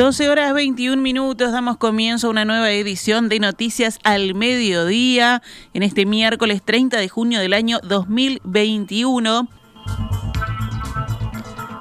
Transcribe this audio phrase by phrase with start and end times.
[0.00, 5.42] 12 horas 21 minutos, damos comienzo a una nueva edición de Noticias al Mediodía
[5.74, 9.59] en este miércoles 30 de junio del año 2021.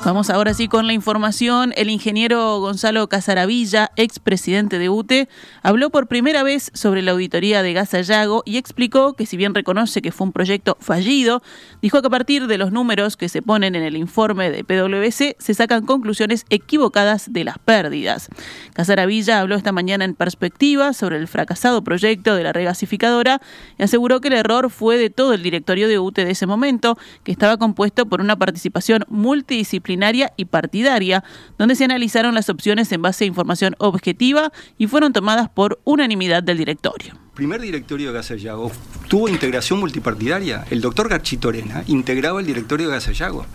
[0.05, 1.73] Vamos ahora sí con la información.
[1.75, 5.27] El ingeniero Gonzalo Casaravilla, expresidente de UTE,
[5.61, 10.01] habló por primera vez sobre la auditoría de Gasallago y explicó que si bien reconoce
[10.01, 11.43] que fue un proyecto fallido,
[11.81, 15.35] dijo que a partir de los números que se ponen en el informe de PwC
[15.37, 18.29] se sacan conclusiones equivocadas de las pérdidas.
[18.73, 23.41] Casaravilla habló esta mañana en perspectiva sobre el fracasado proyecto de la regasificadora
[23.77, 26.97] y aseguró que el error fue de todo el directorio de UTE de ese momento,
[27.25, 29.88] que estaba compuesto por una participación multidisciplinaria
[30.37, 31.23] y partidaria,
[31.57, 36.43] donde se analizaron las opciones en base a información objetiva y fueron tomadas por unanimidad
[36.43, 38.69] del directorio primer directorio de Gasallago
[39.07, 40.65] tuvo integración multipartidaria.
[40.69, 43.45] El doctor Garchitorena integraba el directorio de Gasallago.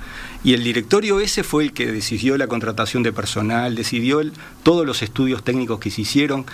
[0.42, 4.22] Y el directorio ese fue el que decidió la contratación de personal, decidió
[4.62, 6.47] todos los estudios técnicos que se hicieron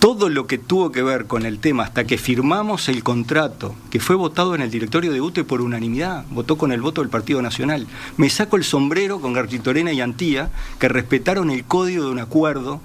[0.00, 4.00] todo lo que tuvo que ver con el tema hasta que firmamos el contrato, que
[4.00, 7.42] fue votado en el directorio de UTE por unanimidad, votó con el voto del Partido
[7.42, 7.86] Nacional.
[8.16, 12.80] Me saco el sombrero con Garchitorena y Antía, que respetaron el código de un acuerdo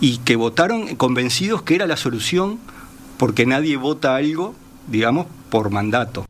[0.00, 2.58] y que votaron convencidos que era la solución,
[3.18, 4.56] porque nadie vota algo,
[4.88, 6.26] digamos, por mandato.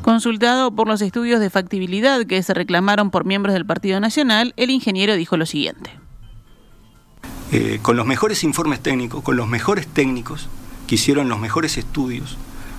[0.00, 4.70] Consultado por los estudios de factibilidad que se reclamaron por miembros del Partido Nacional, el
[4.70, 6.05] ingeniero dijo lo siguiente.
[7.52, 10.48] Eh, con los mejores informes técnicos, con los mejores técnicos
[10.86, 12.36] que hicieron los mejores estudios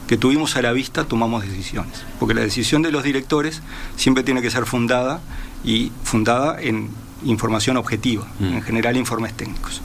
[0.08, 2.04] que tuvimos a la vista, tomamos decisiones.
[2.20, 3.62] Porque la decisión de los directores
[3.95, 5.22] siempre tiene que ser fundada
[5.64, 6.90] y fundada en
[7.26, 8.45] información objetiva, mm.
[8.45, 9.82] en general informes técnicos.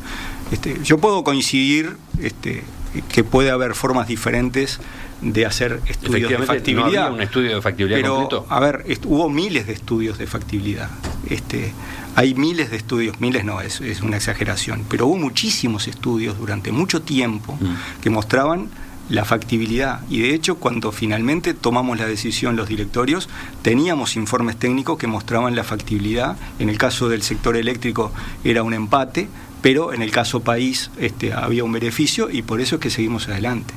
[0.52, 2.62] Este, yo puedo coincidir este,
[3.12, 4.80] que puede haber formas diferentes
[5.22, 7.12] de hacer estudios de factibilidad.
[7.12, 10.90] un estudio de factibilidad pero, A ver, hubo miles de estudios de factibilidad.
[11.28, 11.72] Este,
[12.14, 16.72] hay miles de estudios, miles no, es, es una exageración, pero hubo muchísimos estudios durante
[16.72, 18.00] mucho tiempo mm.
[18.02, 18.68] que mostraban
[19.08, 20.00] la factibilidad.
[20.08, 23.28] Y de hecho, cuando finalmente tomamos la decisión los directorios,
[23.62, 26.36] teníamos informes técnicos que mostraban la factibilidad.
[26.58, 28.12] En el caso del sector eléctrico
[28.44, 29.28] era un empate,
[29.60, 33.28] pero en el caso país este, había un beneficio y por eso es que seguimos
[33.28, 33.74] adelante.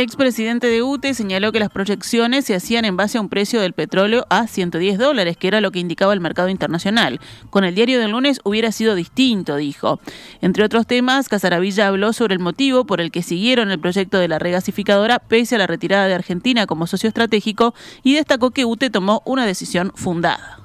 [0.00, 3.60] El expresidente de UTE señaló que las proyecciones se hacían en base a un precio
[3.60, 7.20] del petróleo a 110 dólares, que era lo que indicaba el mercado internacional.
[7.50, 10.00] Con el diario del lunes hubiera sido distinto, dijo.
[10.40, 14.28] Entre otros temas, Casaravilla habló sobre el motivo por el que siguieron el proyecto de
[14.28, 18.88] la regasificadora pese a la retirada de Argentina como socio estratégico y destacó que UTE
[18.88, 20.60] tomó una decisión fundada.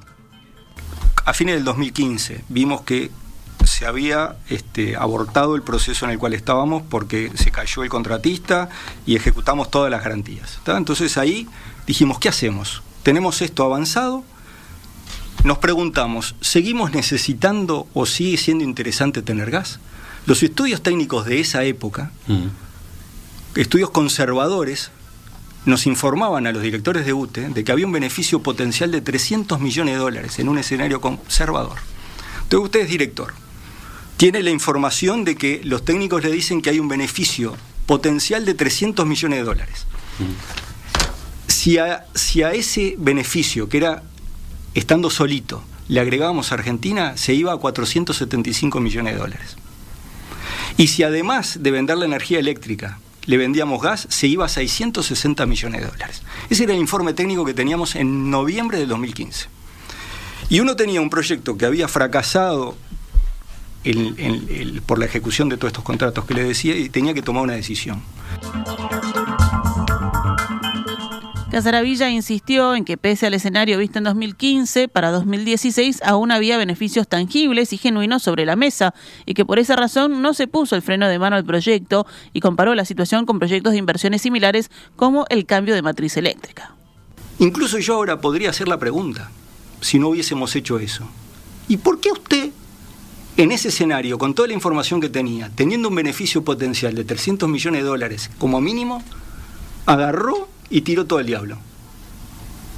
[1.25, 3.11] A fines del 2015 vimos que
[3.75, 8.69] se había este, abortado el proceso en el cual estábamos porque se cayó el contratista
[9.05, 10.59] y ejecutamos todas las garantías.
[10.65, 11.49] Entonces ahí
[11.85, 12.83] dijimos, ¿qué hacemos?
[13.03, 14.23] Tenemos esto avanzado,
[15.43, 19.81] nos preguntamos, ¿seguimos necesitando o sigue siendo interesante tener gas?
[20.25, 23.59] Los estudios técnicos de esa época, mm.
[23.59, 24.91] estudios conservadores,
[25.65, 29.59] nos informaban a los directores de UTE de que había un beneficio potencial de 300
[29.59, 31.79] millones de dólares en un escenario conservador.
[32.43, 33.33] Entonces usted es director,
[34.17, 37.55] tiene la información de que los técnicos le dicen que hay un beneficio
[37.85, 39.85] potencial de 300 millones de dólares.
[41.47, 42.05] Si, a,
[42.53, 44.03] ese beneficio, que era
[44.73, 49.57] estando solito, le agregábamos a Argentina, se iba a 475 millones de dólares.
[50.77, 55.45] Y si además de vender la energía eléctrica le vendíamos gas, se iba a 660
[55.45, 56.21] millones de dólares.
[56.49, 59.47] Ese era el informe técnico que teníamos en noviembre del 2015.
[60.49, 62.77] Y uno tenía un proyecto que había fracasado
[64.85, 67.53] por la ejecución de todos estos contratos que le decía y tenía que tomar una
[67.53, 68.01] decisión.
[71.55, 77.07] Casaravilla insistió en que pese al escenario visto en 2015, para 2016 aún había beneficios
[77.07, 78.93] tangibles y genuinos sobre la mesa
[79.25, 82.41] y que por esa razón no se puso el freno de mano al proyecto y
[82.41, 86.75] comparó la situación con proyectos de inversiones similares como el cambio de matriz eléctrica.
[87.39, 89.31] Incluso yo ahora podría hacer la pregunta,
[89.79, 91.07] si no hubiésemos hecho eso.
[91.69, 92.51] ¿Y por qué usted
[93.37, 97.49] en ese escenario, con toda la información que tenía, teniendo un beneficio potencial de 300
[97.49, 99.03] millones de dólares como mínimo,
[99.85, 101.57] agarró y tiró todo el diablo.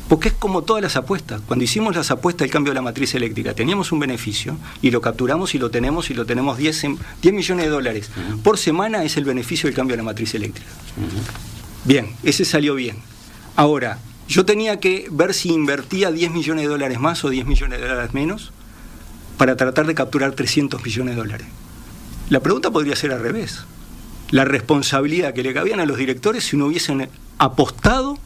[0.09, 1.41] Porque es como todas las apuestas.
[1.45, 5.01] Cuando hicimos las apuestas del cambio de la matriz eléctrica, teníamos un beneficio y lo
[5.01, 6.85] capturamos y lo tenemos y lo tenemos 10,
[7.21, 8.09] 10 millones de dólares.
[8.41, 10.69] Por semana es el beneficio del cambio de la matriz eléctrica.
[11.83, 12.97] Bien, ese salió bien.
[13.55, 17.79] Ahora, yo tenía que ver si invertía 10 millones de dólares más o 10 millones
[17.79, 18.53] de dólares menos
[19.37, 21.47] para tratar de capturar 300 millones de dólares.
[22.29, 23.63] La pregunta podría ser al revés.
[24.31, 28.17] La responsabilidad que le cabían a los directores si no hubiesen apostado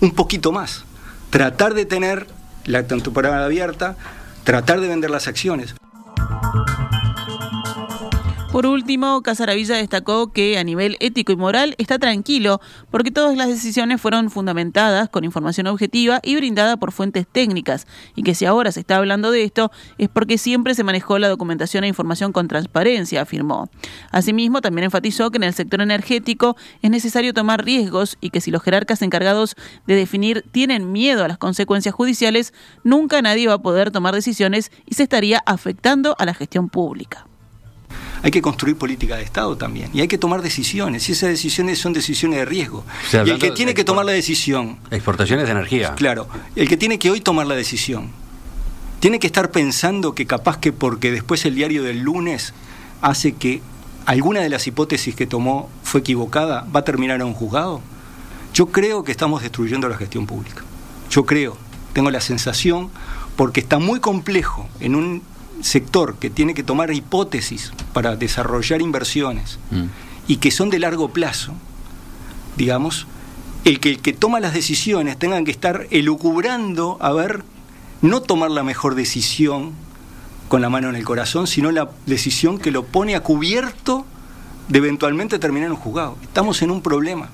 [0.00, 0.84] un poquito más.
[1.30, 2.26] Tratar de tener
[2.64, 3.96] la temporada abierta,
[4.42, 5.74] tratar de vender las acciones.
[8.54, 13.48] Por último, Casaravilla destacó que a nivel ético y moral está tranquilo porque todas las
[13.48, 18.70] decisiones fueron fundamentadas con información objetiva y brindada por fuentes técnicas y que si ahora
[18.70, 22.46] se está hablando de esto es porque siempre se manejó la documentación e información con
[22.46, 23.70] transparencia, afirmó.
[24.12, 28.52] Asimismo, también enfatizó que en el sector energético es necesario tomar riesgos y que si
[28.52, 29.56] los jerarcas encargados
[29.88, 32.54] de definir tienen miedo a las consecuencias judiciales,
[32.84, 37.26] nunca nadie va a poder tomar decisiones y se estaría afectando a la gestión pública
[38.22, 41.78] hay que construir política de Estado también y hay que tomar decisiones y esas decisiones
[41.78, 42.84] son decisiones de riesgo.
[43.12, 44.78] y el que tiene que tomar la decisión...
[44.90, 45.94] Exportaciones de energía.
[45.94, 48.10] Claro, el que tiene que hoy tomar la decisión,
[49.00, 52.54] tiene que estar pensando que capaz que porque después el diario del lunes
[53.02, 53.60] hace que
[54.06, 57.80] alguna de las hipótesis que tomó fue equivocada, va a terminar en un juzgado.
[58.54, 60.62] Yo creo que estamos destruyendo la gestión pública.
[61.10, 61.56] Yo creo,
[61.92, 62.90] tengo la sensación,
[63.36, 65.22] porque está muy complejo en un
[65.62, 69.84] sector que tiene que tomar hipótesis para desarrollar inversiones mm.
[70.28, 71.52] y que son de largo plazo,
[72.56, 73.06] digamos,
[73.64, 77.44] el que el que toma las decisiones tengan que estar elucubrando a ver,
[78.02, 79.72] no tomar la mejor decisión
[80.48, 84.04] con la mano en el corazón, sino la decisión que lo pone a cubierto
[84.68, 86.16] de eventualmente terminar en un juzgado.
[86.22, 87.30] Estamos en un problema.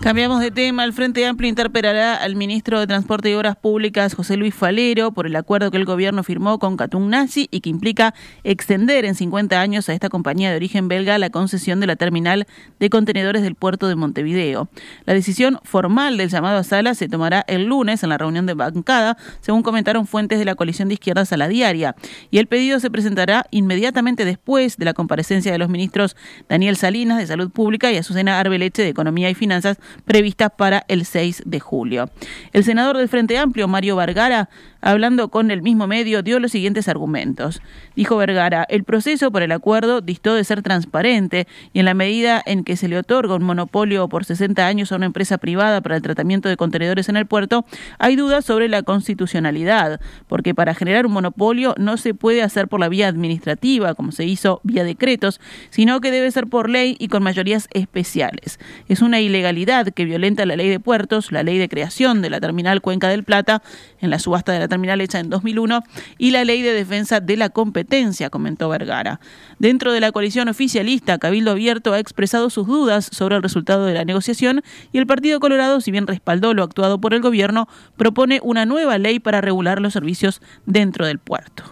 [0.00, 0.84] Cambiamos de tema.
[0.84, 5.26] El Frente Amplio interpelará al ministro de Transporte y Obras Públicas, José Luis Falero, por
[5.26, 6.76] el acuerdo que el gobierno firmó con
[7.10, 8.14] Nazi y que implica
[8.44, 12.46] extender en 50 años a esta compañía de origen belga la concesión de la terminal
[12.78, 14.68] de contenedores del puerto de Montevideo.
[15.04, 18.54] La decisión formal del llamado a sala se tomará el lunes en la reunión de
[18.54, 21.96] bancada, según comentaron fuentes de la coalición de izquierdas a la diaria.
[22.30, 26.16] Y el pedido se presentará inmediatamente después de la comparecencia de los ministros
[26.48, 31.04] Daniel Salinas de Salud Pública y Azucena Arbeleche de Economía y Finanzas previstas para el
[31.04, 32.10] 6 de julio.
[32.52, 34.48] El senador del Frente Amplio, Mario Vargara,
[34.80, 37.60] hablando con el mismo medio, dio los siguientes argumentos.
[37.96, 42.42] Dijo Vergara, el proceso por el acuerdo distó de ser transparente y en la medida
[42.44, 45.96] en que se le otorga un monopolio por 60 años a una empresa privada para
[45.96, 47.64] el tratamiento de contenedores en el puerto,
[47.98, 52.80] hay dudas sobre la constitucionalidad, porque para generar un monopolio no se puede hacer por
[52.80, 55.40] la vía administrativa, como se hizo vía decretos,
[55.70, 58.58] sino que debe ser por ley y con mayorías especiales.
[58.88, 62.40] Es una ilegalidad que violenta la ley de puertos, la ley de creación de la
[62.40, 63.62] terminal Cuenca del Plata,
[64.00, 65.82] en la subasta de la terminal hecha en 2001
[66.18, 69.20] y la ley de defensa de la competencia, comentó Vergara.
[69.58, 73.94] Dentro de la coalición oficialista, Cabildo Abierto ha expresado sus dudas sobre el resultado de
[73.94, 78.40] la negociación y el Partido Colorado, si bien respaldó lo actuado por el gobierno, propone
[78.42, 81.67] una nueva ley para regular los servicios dentro del puerto.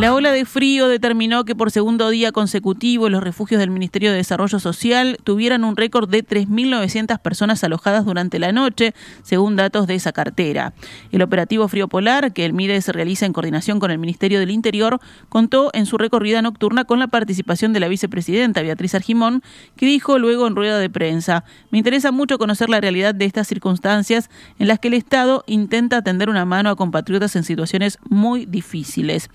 [0.00, 4.16] La ola de frío determinó que por segundo día consecutivo los refugios del Ministerio de
[4.16, 9.96] Desarrollo Social tuvieran un récord de 3.900 personas alojadas durante la noche, según datos de
[9.96, 10.72] esa cartera.
[11.12, 14.50] El operativo Frío Polar, que el MIDE se realiza en coordinación con el Ministerio del
[14.50, 19.42] Interior, contó en su recorrida nocturna con la participación de la vicepresidenta Beatriz Argimón,
[19.76, 23.48] que dijo luego en rueda de prensa, me interesa mucho conocer la realidad de estas
[23.48, 28.46] circunstancias en las que el Estado intenta tender una mano a compatriotas en situaciones muy
[28.46, 29.28] difíciles.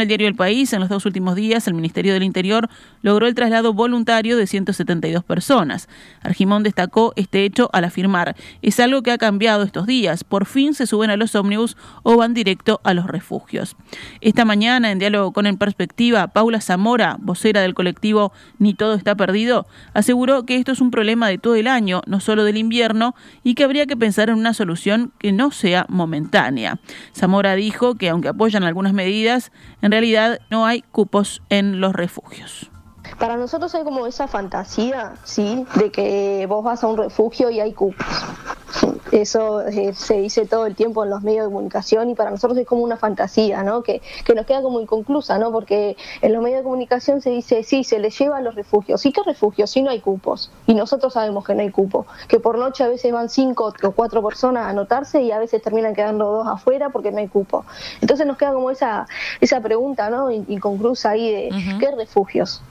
[0.00, 2.68] El diario El País, en los dos últimos días, el Ministerio del Interior
[3.02, 5.88] logró el traslado voluntario de 172 personas.
[6.22, 10.74] Argimón destacó este hecho al afirmar, es algo que ha cambiado estos días, por fin
[10.74, 13.76] se suben a los ómnibus o van directo a los refugios.
[14.20, 19.14] Esta mañana, en diálogo con En Perspectiva, Paula Zamora, vocera del colectivo Ni Todo Está
[19.14, 23.14] Perdido, aseguró que esto es un problema de todo el año, no solo del invierno,
[23.42, 26.78] y que habría que pensar en una solución que no sea momentánea.
[27.14, 29.52] Zamora dijo que aunque apoyan algunas medidas,
[29.82, 32.70] en realidad no hay cupos en los refugios.
[33.18, 35.66] Para nosotros hay como esa fantasía, ¿sí?
[35.76, 38.06] De que vos vas a un refugio y hay cupos.
[39.12, 42.58] Eso eh, se dice todo el tiempo en los medios de comunicación y para nosotros
[42.58, 43.82] es como una fantasía, ¿no?
[43.82, 45.50] Que, que nos queda como inconclusa, ¿no?
[45.50, 49.00] Porque en los medios de comunicación se dice, sí, se les lleva a los refugios.
[49.00, 49.70] ¿Sí qué refugios?
[49.70, 50.50] Sí no hay cupos.
[50.66, 52.06] Y nosotros sabemos que no hay cupo.
[52.28, 55.62] Que por noche a veces van cinco o cuatro personas a anotarse y a veces
[55.62, 57.64] terminan quedando dos afuera porque no hay cupo.
[58.00, 59.06] Entonces nos queda como esa,
[59.40, 60.30] esa pregunta, ¿no?
[60.30, 62.62] Inconclusa ahí de, ¿qué refugios?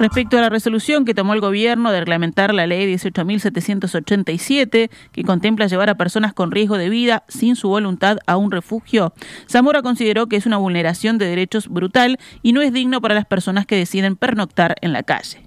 [0.00, 5.66] Respecto a la resolución que tomó el gobierno de reglamentar la ley 18.787, que contempla
[5.66, 9.12] llevar a personas con riesgo de vida sin su voluntad a un refugio,
[9.46, 13.26] Zamora consideró que es una vulneración de derechos brutal y no es digno para las
[13.26, 15.46] personas que deciden pernoctar en la calle.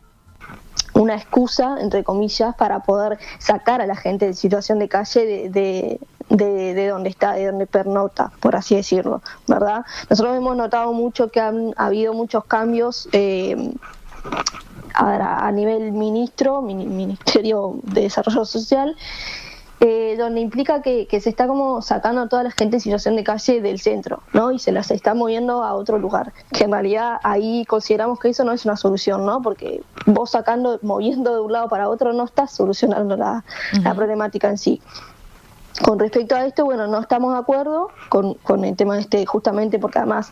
[0.93, 5.99] Una excusa, entre comillas, para poder sacar a la gente de situación de calle de,
[6.37, 9.85] de donde está, de donde pernota, por así decirlo, ¿verdad?
[10.09, 13.07] Nosotros hemos notado mucho que han habido muchos cambios.
[13.11, 13.73] Eh,
[14.95, 18.95] a, a, nivel ministro, Ministerio de Desarrollo Social,
[19.85, 23.23] eh, donde implica que, se está como sacando a toda la gente en situación de
[23.25, 24.53] calle del centro, ¿no?
[24.53, 26.31] Y se las está moviendo a otro lugar.
[26.53, 29.41] Que en realidad ahí consideramos que eso no es una solución, ¿no?
[29.41, 33.43] Porque vos sacando, moviendo de un lado para otro no estás solucionando la,
[33.83, 34.81] la problemática en sí.
[35.83, 39.25] Con respecto a esto, bueno, no estamos de acuerdo con, con el tema de este,
[39.25, 40.31] justamente porque además,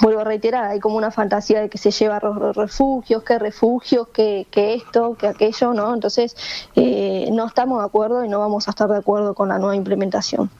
[0.00, 4.48] vuelvo a reiterar, hay como una fantasía de que se lleva refugios, que refugios, que,
[4.50, 5.94] que esto, que aquello, ¿no?
[5.94, 6.36] Entonces,
[6.74, 9.76] eh, no estamos de acuerdo y no vamos a estar de acuerdo con la nueva
[9.76, 10.50] implementación.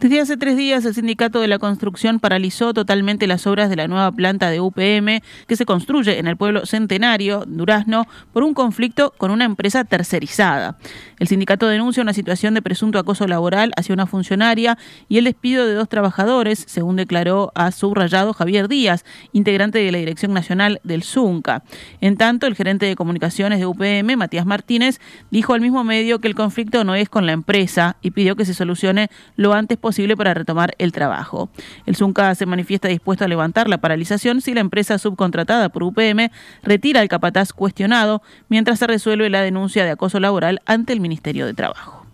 [0.00, 3.88] Desde hace tres días, el sindicato de la construcción paralizó totalmente las obras de la
[3.88, 9.12] nueva planta de UPM que se construye en el pueblo centenario, Durazno, por un conflicto
[9.18, 10.78] con una empresa tercerizada.
[11.18, 14.78] El sindicato denuncia una situación de presunto acoso laboral hacia una funcionaria
[15.08, 19.98] y el despido de dos trabajadores, según declaró a subrayado Javier Díaz, integrante de la
[19.98, 21.64] Dirección Nacional del ZUNCA.
[22.00, 25.00] En tanto, el gerente de comunicaciones de UPM, Matías Martínez,
[25.32, 28.44] dijo al mismo medio que el conflicto no es con la empresa y pidió que
[28.44, 31.48] se solucione lo antes posible posible para retomar el trabajo.
[31.86, 36.30] El Zunca se manifiesta dispuesto a levantar la paralización si la empresa subcontratada por UPM
[36.62, 41.46] retira el capataz cuestionado mientras se resuelve la denuncia de acoso laboral ante el Ministerio
[41.46, 42.04] de Trabajo.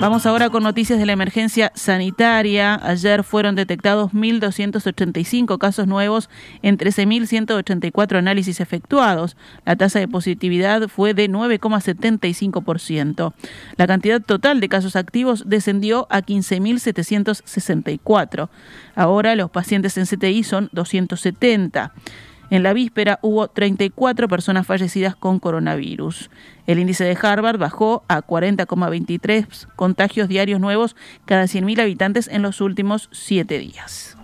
[0.00, 2.74] Vamos ahora con noticias de la emergencia sanitaria.
[2.82, 6.28] Ayer fueron detectados 1.285 casos nuevos
[6.62, 9.36] en 13.184 análisis efectuados.
[9.64, 13.32] La tasa de positividad fue de 9,75%.
[13.76, 18.48] La cantidad total de casos activos descendió a 15.764.
[18.96, 21.92] Ahora los pacientes en CTI son 270.
[22.52, 26.28] En la víspera hubo 34 personas fallecidas con coronavirus.
[26.66, 30.94] El índice de Harvard bajó a 40,23 contagios diarios nuevos
[31.24, 34.18] cada 100.000 habitantes en los últimos siete días.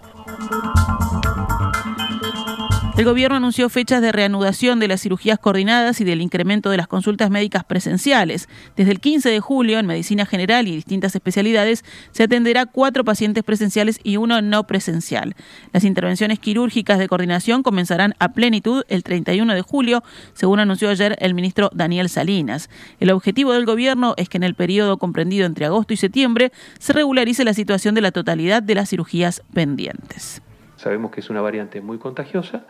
[2.99, 6.89] El gobierno anunció fechas de reanudación de las cirugías coordinadas y del incremento de las
[6.89, 8.49] consultas médicas presenciales.
[8.75, 13.45] Desde el 15 de julio, en medicina general y distintas especialidades, se atenderá cuatro pacientes
[13.45, 15.37] presenciales y uno no presencial.
[15.73, 20.03] Las intervenciones quirúrgicas de coordinación comenzarán a plenitud el 31 de julio,
[20.33, 22.69] según anunció ayer el ministro Daniel Salinas.
[22.99, 26.51] El objetivo del gobierno es que en el periodo comprendido entre agosto y septiembre
[26.81, 30.43] se regularice la situación de la totalidad de las cirugías pendientes.
[30.79, 32.65] Sabemos que es una variante muy contagiosa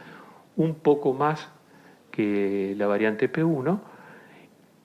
[0.58, 1.48] un poco más
[2.10, 3.78] que la variante P1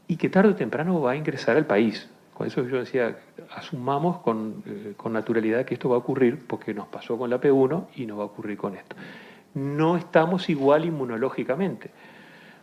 [0.07, 2.09] y que tarde o temprano va a ingresar al país.
[2.33, 3.17] Con eso yo decía,
[3.55, 7.41] asumamos con, eh, con, naturalidad que esto va a ocurrir porque nos pasó con la
[7.41, 8.95] P1 y no va a ocurrir con esto.
[9.55, 11.91] No estamos igual inmunológicamente,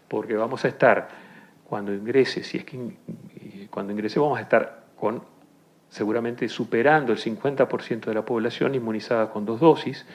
[0.09, 1.09] porque vamos a estar,
[1.69, 5.23] cuando ingrese, si es que eh, cuando ingrese vamos a estar con
[5.89, 10.07] seguramente superando el 50% de la población inmunizada con dos dosis.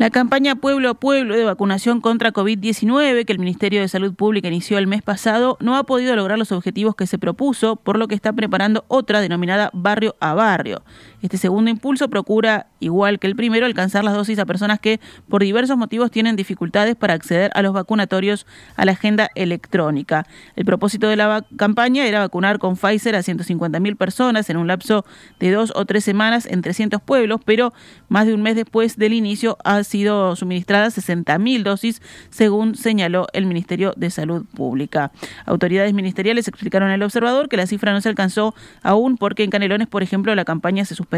[0.00, 4.48] La campaña Pueblo a Pueblo de vacunación contra COVID-19 que el Ministerio de Salud Pública
[4.48, 8.08] inició el mes pasado no ha podido lograr los objetivos que se propuso, por lo
[8.08, 10.82] que está preparando otra denominada Barrio a Barrio.
[11.22, 15.42] Este segundo impulso procura, igual que el primero, alcanzar las dosis a personas que por
[15.42, 18.46] diversos motivos tienen dificultades para acceder a los vacunatorios
[18.76, 20.26] a la agenda electrónica.
[20.56, 25.04] El propósito de la campaña era vacunar con Pfizer a 150.000 personas en un lapso
[25.38, 27.74] de dos o tres semanas en 300 pueblos, pero
[28.08, 32.00] más de un mes después del inicio ha sido suministradas 60.000 dosis,
[32.30, 35.12] según señaló el Ministerio de Salud Pública.
[35.44, 39.86] Autoridades ministeriales explicaron al observador que la cifra no se alcanzó aún porque en Canelones,
[39.86, 41.09] por ejemplo, la campaña se suspendió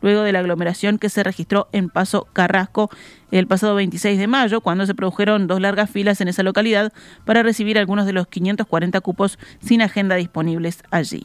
[0.00, 2.90] luego de la aglomeración que se registró en Paso Carrasco
[3.38, 6.92] el pasado 26 de mayo, cuando se produjeron dos largas filas en esa localidad
[7.24, 11.24] para recibir algunos de los 540 cupos sin agenda disponibles allí.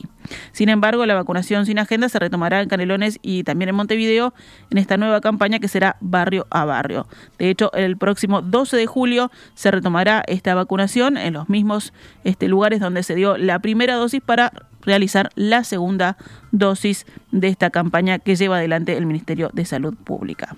[0.51, 4.33] Sin embargo, la vacunación sin agenda se retomará en Canelones y también en Montevideo
[4.71, 7.07] en esta nueva campaña que será barrio a barrio.
[7.37, 12.47] De hecho, el próximo 12 de julio se retomará esta vacunación en los mismos este,
[12.47, 14.51] lugares donde se dio la primera dosis para
[14.89, 16.17] realizar la segunda
[16.51, 20.55] dosis de esta campaña que lleva adelante el Ministerio de Salud Pública.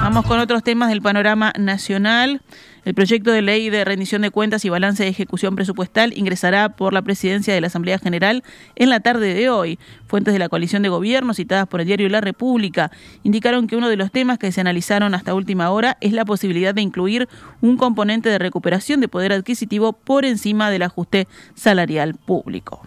[0.00, 2.42] Vamos con otros temas del panorama nacional.
[2.84, 6.92] El proyecto de ley de rendición de cuentas y balance de ejecución presupuestal ingresará por
[6.92, 8.42] la presidencia de la Asamblea General
[8.74, 9.78] en la tarde de hoy.
[10.06, 12.90] Fuentes de la coalición de gobierno citadas por el diario La República
[13.22, 16.74] indicaron que uno de los temas que se analizaron hasta última hora es la posibilidad
[16.74, 17.28] de incluir
[17.60, 22.82] un componente de recuperación de poder adquisitivo por encima del ajuste salarial público.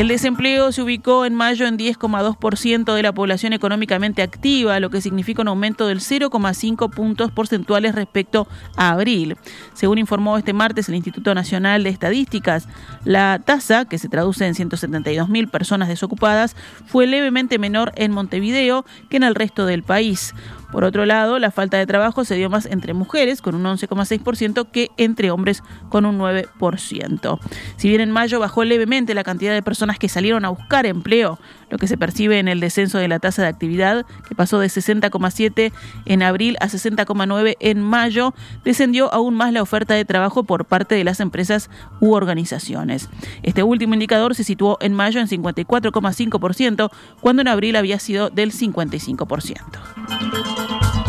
[0.00, 5.02] El desempleo se ubicó en mayo en 10,2% de la población económicamente activa, lo que
[5.02, 9.36] significa un aumento del 0,5 puntos porcentuales respecto a abril.
[9.74, 12.66] Según informó este martes el Instituto Nacional de Estadísticas,
[13.04, 18.86] la tasa, que se traduce en 172 mil personas desocupadas, fue levemente menor en Montevideo
[19.10, 20.32] que en el resto del país.
[20.72, 24.68] Por otro lado, la falta de trabajo se dio más entre mujeres, con un 11,6%,
[24.70, 27.38] que entre hombres, con un 9%.
[27.76, 31.38] Si bien en mayo bajó levemente la cantidad de personas que salieron a buscar empleo,
[31.70, 34.66] lo que se percibe en el descenso de la tasa de actividad, que pasó de
[34.66, 35.72] 60,7
[36.04, 38.34] en abril a 60,9 en mayo,
[38.64, 43.08] descendió aún más la oferta de trabajo por parte de las empresas u organizaciones.
[43.42, 48.52] Este último indicador se situó en mayo en 54,5%, cuando en abril había sido del
[48.52, 50.59] 55%.
[50.68, 50.99] Thank you.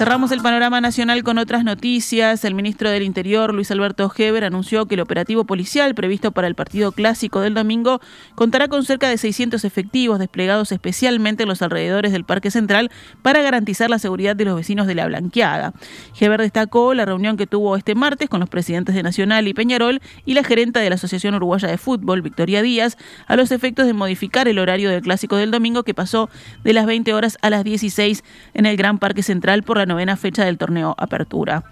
[0.00, 2.46] Cerramos el panorama nacional con otras noticias.
[2.46, 6.54] El ministro del Interior, Luis Alberto Heber, anunció que el operativo policial previsto para el
[6.54, 8.00] partido clásico del domingo
[8.34, 12.90] contará con cerca de 600 efectivos desplegados especialmente en los alrededores del Parque Central
[13.20, 15.74] para garantizar la seguridad de los vecinos de la Blanqueada.
[16.18, 20.00] Heber destacó la reunión que tuvo este martes con los presidentes de Nacional y Peñarol
[20.24, 23.92] y la gerenta de la Asociación Uruguaya de Fútbol, Victoria Díaz, a los efectos de
[23.92, 26.30] modificar el horario del clásico del domingo que pasó
[26.64, 30.16] de las 20 horas a las 16 en el Gran Parque Central por la novena
[30.16, 31.64] fecha del torneo Apertura.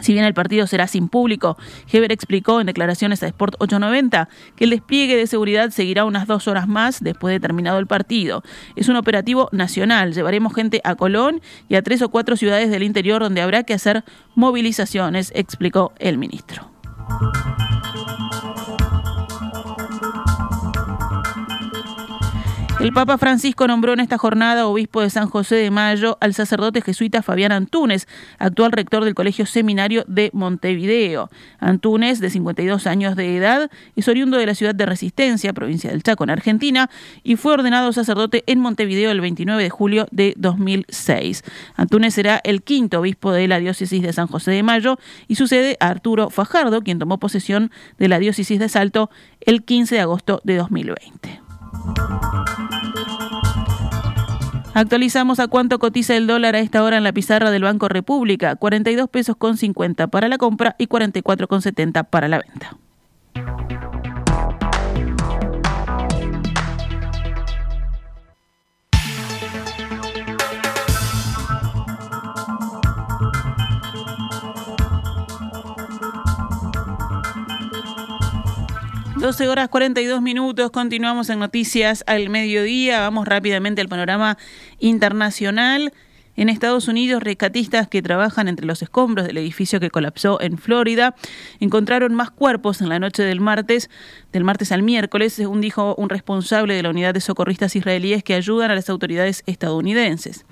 [0.00, 1.58] Si bien el partido será sin público,
[1.92, 6.48] Heber explicó en declaraciones a Sport 890 que el despliegue de seguridad seguirá unas dos
[6.48, 8.42] horas más después de terminado el partido.
[8.76, 10.14] Es un operativo nacional.
[10.14, 13.74] Llevaremos gente a Colón y a tres o cuatro ciudades del interior donde habrá que
[13.74, 16.70] hacer movilizaciones, explicó el ministro.
[22.80, 26.80] El Papa Francisco nombró en esta jornada obispo de San José de Mayo al sacerdote
[26.80, 28.08] jesuita Fabián Antunes,
[28.38, 31.28] actual rector del Colegio Seminario de Montevideo.
[31.58, 36.02] Antunes, de 52 años de edad, es oriundo de la ciudad de Resistencia, provincia del
[36.02, 36.88] Chaco, en Argentina,
[37.22, 41.44] y fue ordenado sacerdote en Montevideo el 29 de julio de 2006.
[41.76, 45.76] Antunes será el quinto obispo de la diócesis de San José de Mayo y sucede
[45.80, 49.10] a Arturo Fajardo, quien tomó posesión de la diócesis de Salto
[49.42, 51.40] el 15 de agosto de 2020.
[54.72, 58.56] Actualizamos a cuánto cotiza el dólar a esta hora en la pizarra del Banco República,
[58.56, 62.76] 42 pesos con 50 para la compra y 44 con 70 para la venta.
[79.20, 84.38] 12 horas 42 minutos, continuamos en Noticias al Mediodía, vamos rápidamente al panorama
[84.78, 85.92] internacional.
[86.36, 91.14] En Estados Unidos, rescatistas que trabajan entre los escombros del edificio que colapsó en Florida
[91.58, 93.90] encontraron más cuerpos en la noche del martes,
[94.32, 98.32] del martes al miércoles, según dijo un responsable de la unidad de socorristas israelíes que
[98.32, 100.46] ayudan a las autoridades estadounidenses.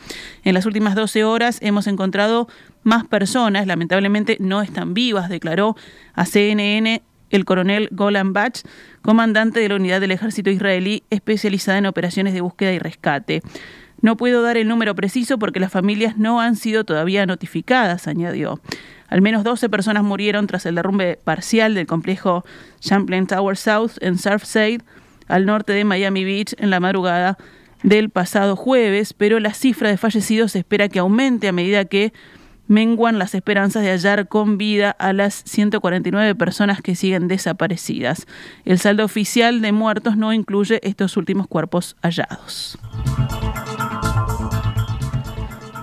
[0.45, 2.49] En las últimas 12 horas hemos encontrado
[2.83, 5.75] más personas, lamentablemente no están vivas, declaró
[6.13, 8.63] a CNN el coronel Golan Bach,
[9.03, 13.43] comandante de la unidad del ejército israelí especializada en operaciones de búsqueda y rescate.
[14.01, 18.61] No puedo dar el número preciso porque las familias no han sido todavía notificadas, añadió.
[19.09, 22.45] Al menos 12 personas murieron tras el derrumbe parcial del complejo
[22.81, 24.83] Champlain Tower South en Surfside,
[25.27, 27.39] al norte de Miami Beach, en la madrugada
[27.83, 32.13] del pasado jueves, pero la cifra de fallecidos se espera que aumente a medida que
[32.69, 38.27] menguan las esperanzas de hallar con vida a las 149 personas que siguen desaparecidas.
[38.65, 42.79] El saldo oficial de muertos no incluye estos últimos cuerpos hallados.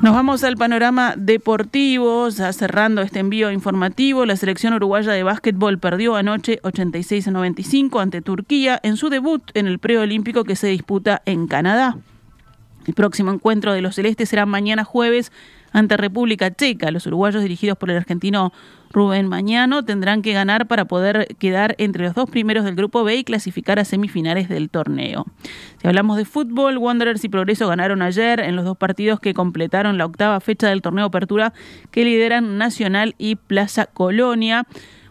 [0.01, 4.27] Nos vamos al panorama deportivo, ya cerrando este envío informativo.
[4.27, 9.41] La selección uruguaya de básquetbol perdió anoche 86 a 95 ante Turquía en su debut
[9.55, 11.97] en el preolímpico que se disputa en Canadá.
[12.85, 15.31] El próximo encuentro de los celestes será mañana jueves
[15.75, 16.89] ante República Checa.
[16.89, 18.53] Los uruguayos dirigidos por el argentino
[18.91, 23.17] Rubén Mañano tendrán que ganar para poder quedar entre los dos primeros del grupo B
[23.17, 25.25] y clasificar a semifinales del torneo.
[25.81, 29.97] Si hablamos de fútbol, Wanderers y Progreso ganaron ayer en los dos partidos que completaron
[29.97, 31.51] la octava fecha del torneo Apertura
[31.91, 34.65] que lideran Nacional y Plaza Colonia.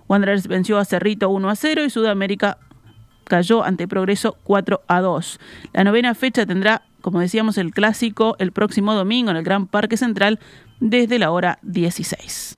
[0.08, 2.56] Wanderers venció a Cerrito 1 a 0 y Sudamérica
[3.24, 5.40] cayó ante Progreso 4 a 2.
[5.74, 9.98] La novena fecha tendrá como decíamos, el clásico el próximo domingo en el Gran Parque
[9.98, 10.40] Central
[10.80, 12.56] desde la hora 16.